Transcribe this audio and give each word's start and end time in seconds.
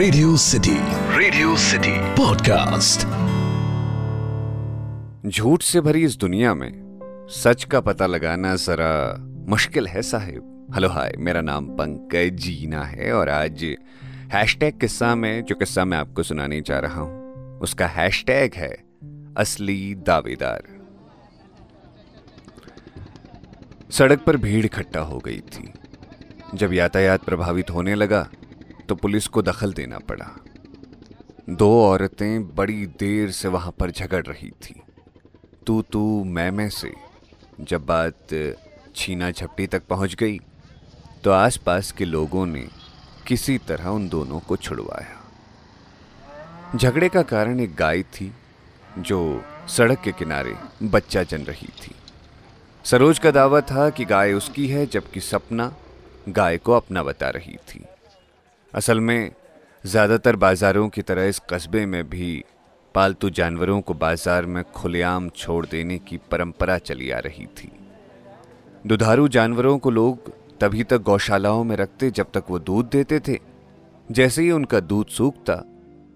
Radio 0.00 0.36
city 0.36 0.74
radio 1.18 1.56
city 1.56 1.92
podcast 1.98 3.00
झूठ 5.28 5.62
से 5.62 5.80
भरी 5.80 6.04
इस 6.04 6.16
दुनिया 6.16 6.54
में 6.54 6.70
सच 7.30 7.64
का 7.64 7.80
पता 7.80 8.06
लगाना 8.06 8.54
जरा 8.56 9.16
मुश्किल 9.48 9.86
है 9.86 10.02
साहिब। 10.02 10.70
हेलो 10.74 10.88
हाय 10.88 11.12
मेरा 11.18 11.40
नाम 11.40 11.66
पंकज 11.66 12.36
जीना 12.36 12.84
है 12.84 13.12
और 13.12 13.28
आज 13.28 13.64
हैशटैग 14.32 14.80
किस्सा 14.80 15.14
में 15.14 15.44
जो 15.44 15.54
किस्सा 15.54 15.84
मैं 15.84 15.98
आपको 15.98 16.22
सुनाने 16.22 16.60
जा 16.60 16.78
रहा 16.78 17.00
हूँ 17.00 17.58
उसका 17.58 17.86
हैशटैग 17.86 18.54
है 18.54 18.72
असली 19.36 19.94
दावेदार। 19.94 20.62
सड़क 23.90 24.20
पर 24.20 24.36
भीड़ 24.36 24.64
इकट्ठा 24.64 25.00
हो 25.00 25.18
गई 25.18 25.40
थी। 25.40 25.72
जब 26.54 26.72
यातायात 26.72 27.24
प्रभावित 27.24 27.70
होने 27.70 27.94
लगा 27.94 28.28
तो 28.90 28.94
पुलिस 28.94 29.26
को 29.26 29.42
दखल 29.42 29.72
देना 29.72 29.98
पड़ा। 29.98 30.26
दो 31.50 31.68
औरतें 31.82 32.54
बड़ी 32.54 32.86
देर 32.98 33.30
से 33.30 33.48
वहाँ 33.48 33.72
पर 33.72 33.90
झगड़ 33.90 34.22
रही 34.26 34.50
थी। 34.50 34.74
तू 35.66 35.82
तू, 35.82 36.24
मैं 36.24 36.50
मैं 36.50 36.68
से। 36.70 36.92
जब 37.60 37.84
बात 37.86 38.34
छीना 38.96 39.30
झपटी 39.30 39.66
तक 39.66 39.86
पहुँच 39.86 40.14
गई 40.14 40.38
तो 41.24 41.30
आसपास 41.30 41.92
के 41.92 42.04
लोगों 42.04 42.46
ने 42.46 42.66
किसी 43.26 43.58
तरह 43.58 43.88
उन 43.88 44.08
दोनों 44.08 44.40
को 44.40 44.56
छुड़वाया। 44.56 45.20
झगड़े 46.76 47.08
का 47.08 47.22
कारण 47.22 47.60
एक 47.60 47.74
गाय 47.74 48.02
थी, 48.02 48.32
जो 48.98 49.44
सड़क 49.68 50.00
के 50.00 50.12
किनारे 50.12 50.56
बच्चा 50.82 51.22
जन 51.22 51.42
रही 51.42 51.68
थी। 51.78 51.94
सरोज 52.84 53.18
का 53.18 53.30
दावा 53.30 53.60
था 53.60 53.88
कि 53.90 54.04
गाय 54.04 54.32
उसकी 54.32 54.66
है, 54.68 54.86
जबकि 54.86 55.20
सपना 55.20 55.72
गाय 56.28 56.58
को 56.58 56.72
अपना 56.72 57.02
बता 57.02 57.30
रही 57.30 57.56
थी। 57.68 57.84
असल 58.74 59.00
में, 59.00 59.30
ज़्यादातर 59.84 60.36
बाज़ारों 60.36 60.88
की 60.88 61.02
तरह 61.02 61.24
इस 61.24 61.40
कस्बे 61.50 61.84
में 61.86 62.08
भी 62.10 62.44
पालतू 62.94 63.30
जानवरों 63.30 63.80
को 63.80 63.94
बाज़ार 63.94 64.46
में 64.46 64.62
खुलेआम 64.64 65.28
छोड़ 65.28 65.64
देने 65.66 65.98
की 65.98 66.16
परंपरा 66.30 66.78
चली 66.78 67.10
आ 67.10 67.18
रही 67.18 67.46
थी। 67.46 67.70
दुधारू 68.86 69.28
जानवरों 69.28 69.78
को 69.78 69.90
लोग 69.90 70.32
तभी 70.60 70.84
तक 70.84 71.02
गौशालाओं 71.02 71.64
में 71.64 71.76
रखते 71.76 72.10
जब 72.10 72.30
तक 72.34 72.44
वो 72.50 72.58
दूध 72.58 72.90
देते 72.90 73.20
थे। 73.20 73.38
जैसे 74.08 74.42
ही 74.42 74.50
उनका 74.50 74.80
दूध 74.80 75.06
सूखता, 75.06 75.62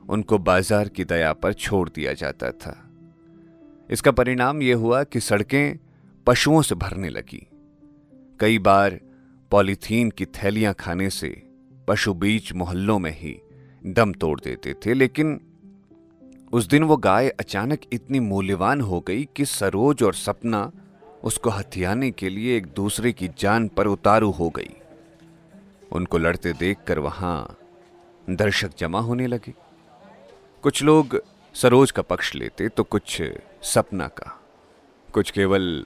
उनको 0.08 0.38
बाज़ार 0.38 0.88
की 0.88 1.04
दया 1.04 1.32
पर 1.32 1.52
छोड़ 1.52 1.88
दिया 1.88 2.12
जाता 2.12 2.50
था। 2.50 2.76
इसका 3.90 4.10
परिणाम 4.10 4.62
यह 4.62 4.76
हुआ 4.76 5.02
कि 5.04 5.20
सड़कें 5.20 5.78
पशुओं 6.26 6.62
से 6.62 6.74
भरने 6.74 7.08
लगी। 7.08 7.46
कई 8.40 8.58
बार 8.58 8.98
पॉलीथीन 9.52 10.10
की 10.10 10.26
थैलियाँ 10.26 10.74
खाने 10.74 11.10
से 11.10 11.28
पशु 11.88 12.12
बीच 12.14 12.52
मोहल्लों 12.52 12.98
में 12.98 13.10
ही 13.10 13.40
दम 13.86 14.12
तोड़ 14.12 14.38
देते 14.40 14.74
थे, 14.86 14.94
लेकिन 14.94 15.40
उस 16.52 16.66
दिन 16.66 16.84
वो 16.84 16.96
गाय 16.96 17.28
अचानक 17.30 17.80
इतनी 17.92 18.20
मूल्यवान 18.20 18.80
हो 18.80 19.00
गई 19.00 19.28
कि 19.36 19.44
सरोज 19.44 20.02
और 20.02 20.14
सपना 20.14 20.70
उसको 21.24 21.50
हथियाने 21.50 22.10
के 22.10 22.28
लिए 22.28 22.56
एक 22.56 22.66
दूसरे 22.66 23.12
की 23.12 23.28
जान 23.38 23.68
पर 23.68 23.86
उतारू 23.86 24.30
हो 24.30 24.48
गई। 24.50 24.70
उनको 25.92 26.18
लड़ते 26.18 26.52
देखकर 26.52 26.98
वहाँ 26.98 27.56
दर्शक 28.30 28.70
जमा 28.78 29.00
होने 29.00 29.26
लगे। 29.26 29.54
कुछ 30.64 30.82
लोग 30.82 31.20
सरोज 31.54 31.90
का 31.90 32.02
पक्ष 32.02 32.34
लेते 32.34 32.68
तो 32.68 32.84
कुछ 32.84 33.20
सपना 33.62 34.06
का। 34.08 34.38
कुछ 35.08 35.30
केवल 35.30 35.84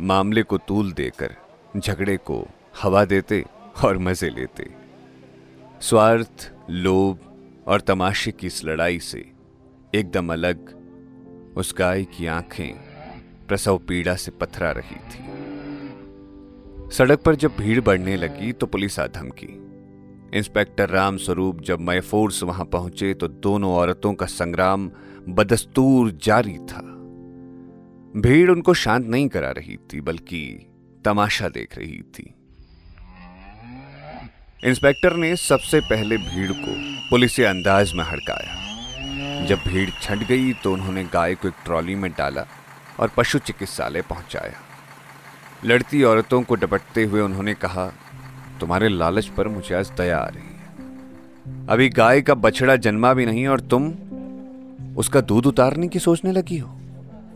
मामले 0.00 0.42
को 0.42 0.58
तूल 0.58 0.92
देकर 0.92 1.34
झगड़े 1.76 2.16
को 2.16 2.46
हवा 2.82 3.04
देते 3.04 3.44
और 3.84 3.98
मज़े 3.98 4.30
लेते। 4.30 4.68
स्वार्थ, 5.80 6.52
लोभ 6.70 7.18
और 7.66 7.80
तमाशे 7.80 8.32
की 8.32 8.46
इस 8.46 8.64
लड़ाई 8.64 8.98
से 8.98 9.18
एकदम 9.94 10.32
अलग 10.32 10.72
उस 11.56 11.74
गाय 11.78 12.04
की 12.04 12.26
आँखें 12.26 12.76
प्रसव 13.48 13.78
पीड़ा 13.78 14.14
से 14.14 14.30
पथरा 14.30 14.70
रही 14.70 14.96
थी। 14.96 15.24
सड़क 16.90 17.20
पर 17.20 17.34
जब 17.34 17.56
भीड़ 17.58 17.80
बढ़ने 17.80 18.16
लगी 18.16 18.52
तो 18.52 18.66
पुलिस 18.66 18.98
आ 19.00 19.06
धमकी। 19.06 19.48
इंस्पेक्टर 20.38 20.88
राम 20.88 21.16
स्वरूप 21.16 21.60
जब 21.60 21.80
मय 21.80 22.00
फोर्स 22.00 22.42
वहाँ 22.42 22.64
पहुँचे 22.64 23.14
तो 23.14 23.28
दोनों 23.28 23.72
औरतों 23.72 24.14
का 24.14 24.26
संग्राम 24.26 24.90
बदस्तूर 25.28 26.10
जारी 26.22 26.58
था। 26.58 26.82
भीड़ 28.16 28.50
उनको 28.50 28.74
शांत 28.74 29.06
नहीं 29.06 29.28
करा 29.28 29.50
रही 29.50 29.76
थी, 29.76 30.00
बल्कि 30.00 30.66
तमाशा 31.04 31.48
देख 31.48 31.78
रही 31.78 31.98
थी। 31.98 32.34
इंस्पेक्टर 34.64 35.16
ने 35.16 35.36
सबसे 35.36 35.80
पहले 35.80 36.16
भीड़ 36.16 36.52
को 36.52 36.74
पुलिस 37.10 37.40
अंदाज 37.40 37.92
में 37.92 38.04
हड़काया। 38.04 39.44
जब 39.44 39.58
भीड़ 39.66 39.90
छट 40.02 40.18
गई 40.18 40.52
तो 40.52 40.72
उन्होंने 40.72 41.04
गाय 41.04 41.34
को 41.34 41.48
एक 41.48 41.54
ट्रॉली 41.64 41.94
में 41.94 42.10
डाला 42.10 42.46
और 43.00 43.10
पशु 43.16 43.38
चिकित्सालय 43.38 44.02
पहुँचाया। 44.02 44.52
लड़ती 45.64 46.02
औरतों 46.02 46.42
को 46.42 46.54
डपटते 46.54 47.04
हुए 47.04 47.20
उन्होंने 47.20 47.54
कहा, 47.54 47.92
तुम्हारे 48.60 48.88
लालच 48.88 49.26
पर 49.26 49.48
मुझे 49.48 49.74
आज 49.74 49.90
दया 49.90 50.18
आ 50.18 50.26
रही 50.26 50.42
है। 50.42 51.66
अभी 51.66 51.88
गाय 51.88 52.22
का 52.22 52.34
बछड़ा 52.34 52.76
जन्मा 52.76 53.14
भी 53.14 53.26
नहीं 53.26 53.46
और 53.46 53.60
तुम 53.60 53.92
उसका 54.96 55.20
दूध 55.20 55.46
उतारने 55.46 55.88
की 55.88 55.98
सोचने 55.98 56.32
लगी 56.32 56.58
हो। 56.58 56.80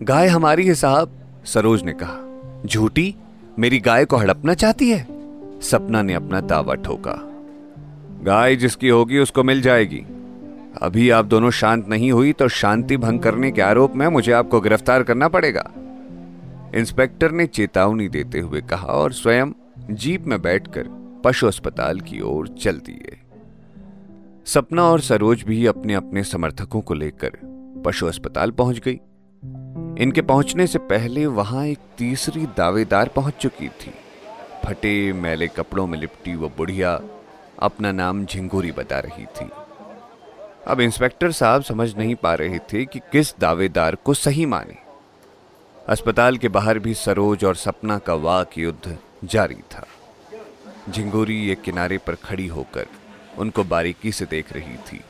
गाय 0.02 0.28
हमारी 0.28 0.66
है 0.66 0.74
साहब, 0.74 1.18
सरोज 1.44 1.82
ने 1.82 1.92
कहा। 1.92 2.62
झूठी? 2.66 3.14
मेरी 3.58 3.78
गाय 3.78 4.04
को 4.04 4.16
हड़पना 4.16 4.54
चाहती 4.54 4.90
है? 4.90 5.19
सपना 5.60 6.02
ने 6.02 6.14
अपना 6.14 6.40
दावा 6.40 6.74
ठोका। 6.74 7.14
गाय 8.22 8.56
जिसकी 8.56 8.88
होगी 8.88 9.18
उसको 9.18 9.42
मिल 9.42 9.62
जाएगी। 9.62 10.04
अभी 10.82 11.10
आप 11.10 11.24
दोनों 11.24 11.50
शांत 11.50 11.88
नहीं 11.88 12.12
हुई 12.12 12.32
तो 12.32 12.48
शांति 12.48 12.96
भंग 12.96 13.20
करने 13.20 13.50
के 13.50 13.62
आरोप 13.62 13.94
में 13.96 14.06
मुझे 14.08 14.32
आपको 14.32 14.60
गिरफ़्तार 14.60 15.02
करना 15.02 15.28
पड़ेगा। 15.28 15.70
इंस्पेक्टर 16.74 17.30
ने 17.30 17.46
चेतावनी 17.46 18.08
देते 18.08 18.40
हुए 18.40 18.60
कहा 18.60 18.86
और 18.86 19.12
स्वयं 19.12 19.52
जीप 19.90 20.26
में 20.26 20.40
बैठकर 20.42 20.88
पशु 21.24 21.46
अस्पताल 21.46 22.00
की 22.00 22.20
ओर 22.20 22.48
चल 22.48 22.76
दिए। 22.76 23.16
सपना 24.46 24.82
और 24.82 25.00
सरोज 25.00 25.42
भी 25.42 25.66
अपने 25.66 25.94
अपने 25.94 26.24
समर्थकों 26.24 26.80
को 26.80 26.94
लेकर 26.94 27.38
पशु 27.84 28.06
अस्पताल 28.06 28.50
पहुँच 28.50 28.78
गई। 28.78 29.00
इनके 30.02 30.22
पहुँचने 30.22 30.66
से 30.66 30.78
पहले 30.78 31.26
वहाँ 31.26 31.66
एक 31.66 31.78
तीसरी 31.98 32.46
दावेदार 32.46 33.08
पहुँच 33.08 33.34
चुकी 33.34 33.68
थी। 33.68 33.92
फटे 34.64 35.12
मैले 35.12 35.48
कपड़ों 35.48 35.86
में 35.86 35.98
लिपटी 35.98 36.34
वो 36.34 36.48
बुढ़िया 36.48 37.00
अपना 37.58 37.92
नाम 37.92 38.24
झिंगूरी 38.26 38.72
बता 38.72 38.98
रही 38.98 39.24
थी। 39.36 39.50
अब 40.66 40.80
इंस्पेक्टर 40.80 41.32
साहब 41.32 41.62
समझ 41.62 41.94
नहीं 41.96 42.14
पा 42.14 42.34
रहे 42.34 42.58
थे 42.58 42.84
कि 42.84 42.98
किस 43.12 43.34
दावेदार 43.38 43.94
को 43.94 44.14
सही 44.14 44.46
माने। 44.46 44.76
अस्पताल 45.88 46.36
के 46.36 46.48
बाहर 46.48 46.78
भी 46.78 46.94
सरोज 46.94 47.44
और 47.44 47.54
सपना 47.56 47.98
का 47.98 48.14
वाक 48.14 48.58
युद्ध 48.58 48.98
जारी 49.24 49.62
था। 49.72 49.86
झिंगोरी 50.90 51.50
एक 51.50 51.62
किनारे 51.62 51.98
पर 51.98 52.14
खड़ी 52.14 52.46
होकर 52.46 52.86
उनको 53.38 53.64
बारीकी 53.64 54.12
से 54.12 54.24
देख 54.24 54.52
रही 54.52 54.76
थी। 54.88 55.00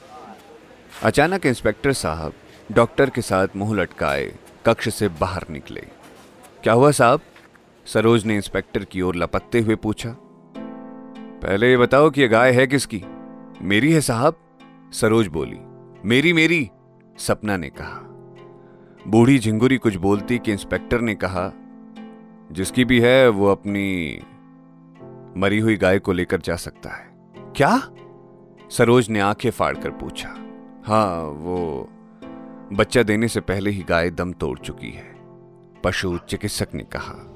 अचानक 1.03 1.47
इंस्पेक्टर 1.47 1.93
साहब 1.93 2.32
डॉक्टर 2.72 3.11
के 3.11 3.22
साथ 3.22 3.49
मुँह 3.56 3.81
लटकाए, 3.81 4.32
कक्ष 4.67 4.88
से 4.88 5.09
बाहर 5.09 5.44
निकले। 5.50 5.81
क्या 6.62 6.72
हुआ 6.72 6.91
साहब? 6.91 7.21
सरोज 7.94 8.24
ने 8.26 8.34
इंस्पेक्टर 8.36 8.84
की 8.84 9.00
ओर 9.02 9.16
लपकते 9.16 9.60
हुए 9.60 9.74
पूछा, 9.74 10.16
पहले 11.42 11.70
ये 11.70 11.76
बताओ 11.76 12.10
कि 12.10 12.22
यह 12.22 12.28
गाय 12.28 12.52
है 12.52 12.66
किसकी? 12.66 13.02
मेरी 13.62 13.92
है, 13.92 14.00
साहब, 14.00 14.36
सरोज 14.92 15.26
बोली। 15.26 15.56
मेरी 16.04 16.32
मेरी, 16.32 16.70
सपना 17.18 17.56
ने 17.56 17.68
कहा। 17.68 18.00
बूढ़ी 19.08 19.38
झिंगुरी 19.38 19.76
कुछ 19.76 19.96
बोलती 19.96 20.38
कि 20.38 20.52
इंस्पेक्टर 20.52 21.00
ने 21.00 21.14
कहा, 21.14 21.52
जिसकी 22.52 22.84
भी 22.84 23.00
है, 23.00 23.28
वो 23.28 23.46
अपनी 23.46 24.20
मरी 25.36 25.58
हुई 25.58 25.76
गाय 25.76 25.98
को 25.98 26.12
लेकर 26.12 26.40
जा 26.40 26.56
सकता 26.56 26.90
है। 26.90 27.10
क्या? 27.56 27.82
सरोज 28.70 29.10
ने 29.10 29.20
आँखें 29.20 29.50
फाड़कर 29.50 29.90
पूछा। 29.90 30.28
हाँ 30.86 31.22
वो 31.22 31.88
बच्चा 32.72 33.02
देने 33.02 33.28
से 33.28 33.40
पहले 33.40 33.70
ही 33.70 33.82
गाय 33.82 34.10
दम 34.10 34.32
तोड़ 34.32 34.58
चुकी 34.58 34.90
है, 34.90 35.14
पशु 35.84 36.19
चिकित्सक 36.28 36.69
ने 36.75 36.84
कहा। 36.84 37.30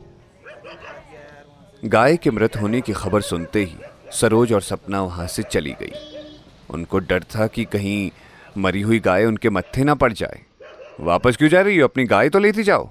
गाय 1.85 2.17
के 2.17 2.31
मृत 2.31 2.57
होने 2.57 2.81
की 2.81 2.93
खबर 2.93 3.21
सुनते 3.21 3.63
ही 3.63 3.77
सरोज 4.13 4.53
और 4.53 4.61
सपना 4.63 5.03
वहाँ 5.03 5.27
से 5.27 5.43
चली 5.43 5.73
गई। 5.73 5.93
उनको 6.71 6.99
डर 6.99 7.25
था 7.35 7.47
कि 7.47 7.65
कहीं 7.65 8.11
मरी 8.59 8.81
हुई 8.81 8.99
गाय 9.01 9.25
उनके 9.25 9.51
मत्थे 9.51 9.85
ना 9.85 9.95
पड़ 9.95 10.13
जाए। 10.13 10.41
वापस 11.01 11.37
क्यों 11.37 11.49
जा 11.51 11.61
रही 11.61 11.79
हो? 11.79 11.89
अपनी 11.89 12.05
गाय 12.05 12.29
तो 12.29 12.39
लेती 12.39 12.63
जाओ। 12.63 12.91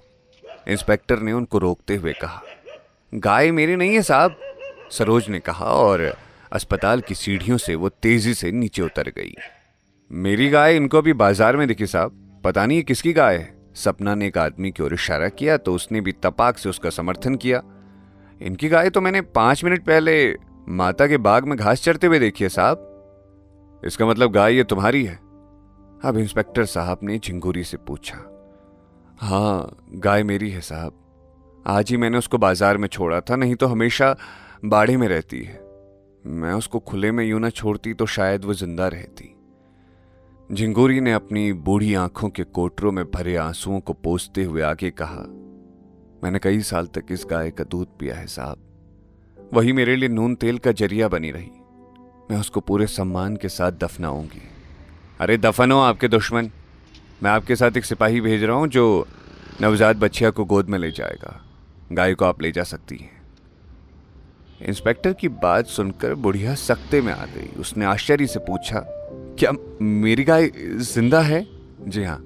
इंस्पेक्टर 0.67 1.19
ने 1.19 1.33
उनको 1.33 1.57
रोकते 1.57 1.95
हुए 1.95 2.13
कहा, 2.13 2.41
गाय 3.13 3.51
मेरी 3.51 3.75
नहीं 3.75 3.95
है 3.95 4.01
साहब, 4.01 4.35
सरोज 4.91 5.29
ने 5.29 5.39
कहा 5.39 5.65
और 5.65 6.13
अस्पताल 6.51 7.01
की 7.01 7.15
सीढ़ियों 7.15 7.57
से 7.57 7.75
वो 7.75 7.89
तेज़ी 7.91 8.33
से 8.33 8.51
नीचे 8.51 8.81
उतर 8.81 9.09
गई। 9.09 9.33
मेरी 10.11 10.49
गाय 10.49 10.75
इनको 10.75 10.97
अभी 10.97 11.13
बाज़ार 11.15 11.57
में 11.57 11.67
दिखी 11.67 11.87
साहब। 11.87 12.41
पता 12.43 12.65
नहीं 12.65 12.83
किसकी 12.83 13.13
गाय 13.13 13.37
है? 13.37 13.53
सपना 13.75 14.15
ने 14.15 14.27
एक 14.27 14.37
आदमी 14.37 14.71
की 14.71 14.83
ओर 14.83 14.93
इशारा 14.93 15.29
किया 15.29 15.57
तो 15.57 15.73
उसने 15.75 16.01
भी 16.01 16.11
तपाक 16.13 16.57
से 16.57 16.69
उसका 16.69 16.89
समर्थन 16.91 17.35
किया। 17.35 17.61
इनकी 18.43 18.67
गाय 18.69 18.89
तो 18.89 19.01
मैंने 19.01 19.21
पाँच 19.21 19.63
मिनट 19.63 19.85
पहले 19.85 20.13
माता 20.69 21.07
के 21.07 21.17
बाग 21.17 21.45
में 21.45 21.57
घास 21.57 21.83
चरते 21.83 22.07
हुए 22.07 22.19
देखी 22.19 22.43
है, 22.43 22.49
साहब। 22.49 23.81
इसका 23.83 24.05
मतलब 24.05 24.31
गाय 24.31 24.55
ये 24.55 24.63
तुम्हारी 24.63 25.03
है। 25.05 25.15
अब 26.03 26.17
इंस्पेक्टर 26.17 26.65
साहब 26.65 26.99
ने 27.03 27.17
झिंगुरी 27.19 27.63
से 27.63 27.77
पूछा 27.77 28.17
हाँ 29.19 29.77
गाय 29.95 30.23
मेरी 30.23 30.49
है, 30.49 30.61
साहब। 30.61 30.99
आज 31.65 31.91
ही 31.91 31.97
मैंने 31.97 32.17
उसको 32.17 32.37
बाज़ार 32.37 32.77
में 32.77 32.87
छोड़ा 32.87 33.19
था, 33.21 33.35
नहीं 33.35 33.55
तो 33.55 33.67
हमेशा 33.67 34.15
बाड़े 34.65 34.97
में 34.97 35.07
रहती 35.07 35.41
है। 35.43 35.61
मैं 36.25 36.53
उसको 36.53 36.79
खुले 36.79 37.11
में 37.11 37.23
यूँ 37.25 37.39
ना 37.39 37.49
छोड़ती 37.49 37.93
तो 37.93 38.05
शायद 38.05 38.45
वो 38.45 38.53
ज़िंदा 38.53 38.87
रहती। 38.87 39.29
झिंगूरी 40.49 40.99
ने 41.01 41.13
अपनी 41.13 41.51
बूढ़ी 41.53 41.93
आँखों 41.93 42.29
के 42.29 42.43
कोटरों 42.43 42.91
में 42.91 43.03
भरे 43.05 43.35
आंसुओं 43.35 43.79
को 43.79 43.93
पोसते 43.93 44.43
हुए 44.43 44.61
आगे 44.61 44.91
कहा 44.91 45.23
मैंने 46.23 46.39
कई 46.39 46.59
साल 46.61 46.87
तक 46.87 47.05
इस 47.11 47.25
गाय 47.29 47.49
का 47.51 47.63
दूध 47.63 47.87
पिया 47.99 48.15
है 48.15 48.27
साहब। 48.27 49.49
वही 49.53 49.73
मेरे 49.73 49.95
लिए 49.95 50.09
नून 50.09 50.35
तेल 50.35 50.57
का 50.57 50.71
ज़रिया 50.71 51.07
बनी 51.07 51.31
रही। 51.31 51.51
मैं 52.31 52.39
उसको 52.39 52.59
पूरे 52.59 52.87
सम्मान 52.87 53.35
के 53.35 53.49
साथ 53.49 53.71
दफनाऊँगी। 53.71 54.41
अरे 55.19 55.37
दफन 55.37 55.71
हो 55.71 55.79
आपके 55.79 56.07
दुश्मन। 56.07 56.49
मैं 57.23 57.31
आपके 57.31 57.55
साथ 57.55 57.77
एक 57.77 57.85
सिपाही 57.85 58.21
भेज 58.21 58.43
रहा 58.43 58.55
हूँ 58.55 58.67
जो 58.67 59.07
नवजात 59.61 59.95
बच्चिया 59.95 60.29
को 60.29 60.45
गोद 60.45 60.69
में 60.69 60.79
ले 60.79 60.91
जाएगा। 60.91 61.39
गाय 61.91 62.13
को 62.13 62.25
आप 62.25 62.41
ले 62.41 62.51
जा 62.51 62.63
सकती 62.63 62.95
हैं। 62.95 63.21
इंस्पेक्टर 64.61 65.13
की 65.13 65.27
बात 65.29 65.67
सुनकर 65.67 66.13
बुढ़िया 66.15 66.55
सख्ते 66.55 67.01
में 67.01 67.13
आ 67.13 67.25
गई। 67.25 67.47
उसने 67.59 67.85
आश्चर्य 67.85 68.27
से 68.27 68.39
पूछा, 68.39 68.79
क्या 69.39 69.51
मेरी 69.81 70.23
गाय 70.23 70.51
ज़िंदा 70.57 71.21
है? 71.21 71.45
जी 71.87 72.03
हाँ। 72.03 72.23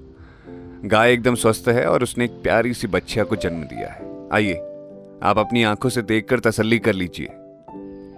गाय 0.85 1.13
एकदम 1.13 1.35
स्वस्थ 1.35 1.67
है 1.67 1.85
और 1.85 2.03
उसने 2.03 2.25
एक 2.25 2.31
प्यारी 2.31 2.73
सी 2.73 2.87
बच्चिया 2.87 3.23
को 3.23 3.35
जन्म 3.35 3.63
दिया 3.63 3.87
है। 3.89 4.29
आइए, 4.33 4.53
आप 5.23 5.37
अपनी 5.37 5.63
आँखों 5.63 5.89
से 5.89 6.01
देखकर 6.01 6.39
तसल्ली 6.39 6.79
कर 6.79 6.93
लीजिए। 6.93 7.27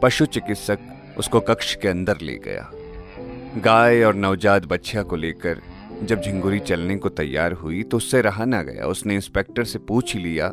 पशु 0.01 0.25
चिकित्सक 0.25 0.79
उसको 1.17 1.39
कक्ष 1.39 1.75
के 1.75 1.87
अंदर 1.87 2.17
ले 2.21 2.37
गया। 2.37 2.71
गाय 3.57 4.03
और 4.03 4.15
नवजात 4.15 4.65
बच्चिया 4.65 5.03
को 5.03 5.15
लेकर 5.15 5.61
जब 6.03 6.21
झिंगुरी 6.21 6.59
चलने 6.59 6.97
को 6.97 7.09
तैयार 7.09 7.53
हुई 7.53 7.83
तो 7.83 7.97
उससे 7.97 8.21
रहा 8.21 8.45
ना 8.45 8.61
गया। 8.63 8.85
उसने 8.85 9.15
इंस्पेक्टर 9.15 9.63
से 9.63 9.79
पूछ 9.79 10.15
लिया, 10.15 10.47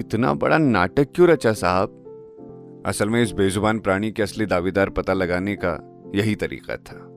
इतना 0.00 0.34
बड़ा 0.34 0.58
नाटक 0.58 1.08
क्यों 1.14 1.28
रचा 1.28 1.52
साहब? 1.52 2.82
असल 2.86 3.08
में 3.08 3.22
इस 3.22 3.32
बेजुबान 3.32 3.78
प्राणी 3.78 4.10
के 4.12 4.22
असली 4.22 4.46
दावेदार 4.46 4.90
पता 4.90 5.12
लगाने 5.12 5.56
का 5.56 5.78
यही 6.14 6.34
तरीका 6.34 6.76
था। 6.76 7.08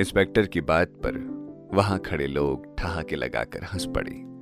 इंस्पेक्टर 0.00 0.46
की 0.46 0.60
बात 0.60 0.88
पर 0.88 1.31
वहाँ 1.74 1.98
खड़े 1.98 2.26
लोग 2.26 2.76
ठहाके 2.78 3.16
लगाकर 3.16 3.64
हंस 3.64 3.86
पड़े। 3.86 4.32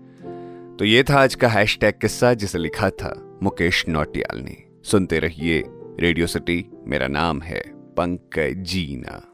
तो 0.76 0.84
ये 0.84 1.02
था 1.02 1.20
आज 1.20 1.34
का 1.34 1.48
हैश 1.48 1.78
किस्सा, 1.82 2.34
जिसे 2.34 2.58
लिखा 2.58 2.90
था 2.90 3.38
मुकेश 3.42 3.88
नौटियाल 3.88 4.38
ने। 4.38 4.64
सुनते 4.84 5.18
रहिए 5.18 5.64
रेडियो 6.00 6.26
सिटी, 6.26 6.70
मेरा 6.86 7.06
नाम 7.06 7.42
है 7.42 7.62
पंकज 7.68 8.54
जीना। 8.56 9.29